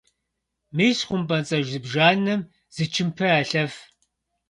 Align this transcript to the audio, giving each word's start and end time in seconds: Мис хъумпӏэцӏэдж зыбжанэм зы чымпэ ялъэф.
Мис 0.75 0.99
хъумпӏэцӏэдж 1.07 1.67
зыбжанэм 1.73 2.41
зы 2.75 2.83
чымпэ 2.93 3.25
ялъэф. 3.39 3.73